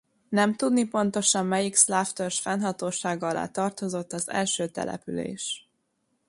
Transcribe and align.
Nem 0.29 0.55
tudni 0.55 0.87
pontosan 0.87 1.45
melyik 1.45 1.75
szláv 1.75 2.11
törzs 2.13 2.39
fennhatósága 2.39 3.27
alá 3.27 3.47
tartozott 3.47 4.13
az 4.13 4.29
első 4.29 4.67
település. 4.67 5.67